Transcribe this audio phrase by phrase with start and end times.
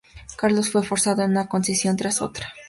[0.35, 2.51] Carlos fue forzado a una concesión tras otra.